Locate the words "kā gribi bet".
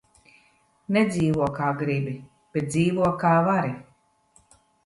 1.59-2.67